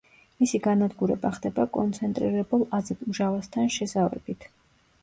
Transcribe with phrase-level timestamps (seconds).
[0.43, 4.53] მისი განადგურება ხდება კონცენტრირებულ აზოტმჟავასთან შეზავებით.